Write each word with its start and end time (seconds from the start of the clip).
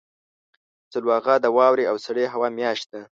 سلواغه 0.93 1.33
د 1.41 1.45
واورې 1.57 1.85
او 1.91 1.95
سړې 2.05 2.25
هوا 2.33 2.49
میاشت 2.57 2.85
ده. 2.93 3.01